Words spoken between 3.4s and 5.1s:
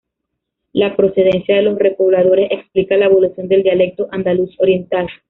del dialecto andaluz oriental.